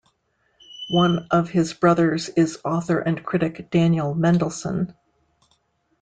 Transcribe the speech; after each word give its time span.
One 0.89 1.27
of 1.29 1.51
his 1.51 1.75
brothers 1.75 2.29
is 2.29 2.57
author 2.65 2.97
and 2.97 3.23
critic 3.23 3.69
Daniel 3.69 4.15
Mendelsohn. 4.15 4.95